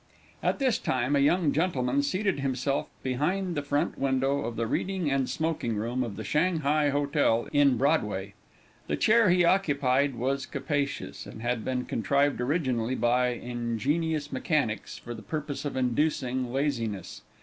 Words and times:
At 0.41 0.57
this 0.57 0.79
time, 0.79 1.15
a 1.15 1.19
young 1.19 1.51
gentleman 1.51 2.01
seated 2.01 2.39
himself 2.39 2.87
behind 3.03 3.53
the 3.53 3.61
front 3.61 3.99
window 3.99 4.39
of 4.39 4.55
the 4.55 4.65
reading 4.65 5.11
and 5.11 5.29
smoking 5.29 5.75
room 5.75 6.03
of 6.03 6.15
the 6.15 6.23
Shanghae 6.23 6.89
Hotel, 6.89 7.47
in 7.53 7.77
Broadway. 7.77 8.33
The 8.87 8.95
chair 8.97 9.29
he 9.29 9.45
occupied 9.45 10.15
was 10.15 10.47
capacious, 10.47 11.27
and 11.27 11.43
had 11.43 11.63
been 11.63 11.85
contrived 11.85 12.41
originally, 12.41 12.95
by 12.95 13.27
ingenious 13.27 14.31
mechanics, 14.33 14.97
for 14.97 15.13
the 15.13 15.21
purpose 15.21 15.65
of 15.65 15.75
inducing 15.77 16.51
laziness. 16.51 17.21